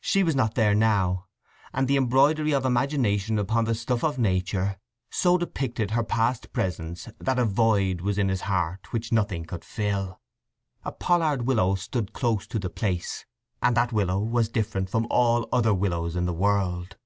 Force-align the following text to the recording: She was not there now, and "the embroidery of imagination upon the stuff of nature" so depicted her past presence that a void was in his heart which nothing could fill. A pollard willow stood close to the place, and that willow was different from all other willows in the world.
She 0.00 0.24
was 0.24 0.34
not 0.34 0.56
there 0.56 0.74
now, 0.74 1.26
and 1.72 1.86
"the 1.86 1.96
embroidery 1.96 2.50
of 2.50 2.64
imagination 2.64 3.38
upon 3.38 3.64
the 3.64 3.76
stuff 3.76 4.02
of 4.02 4.18
nature" 4.18 4.76
so 5.08 5.38
depicted 5.38 5.92
her 5.92 6.02
past 6.02 6.52
presence 6.52 7.08
that 7.20 7.38
a 7.38 7.44
void 7.44 8.00
was 8.00 8.18
in 8.18 8.28
his 8.28 8.40
heart 8.40 8.92
which 8.92 9.12
nothing 9.12 9.44
could 9.44 9.64
fill. 9.64 10.20
A 10.82 10.90
pollard 10.90 11.42
willow 11.42 11.76
stood 11.76 12.12
close 12.12 12.48
to 12.48 12.58
the 12.58 12.70
place, 12.70 13.24
and 13.62 13.76
that 13.76 13.92
willow 13.92 14.18
was 14.18 14.48
different 14.48 14.90
from 14.90 15.06
all 15.10 15.48
other 15.52 15.72
willows 15.72 16.16
in 16.16 16.26
the 16.26 16.34
world. 16.34 16.96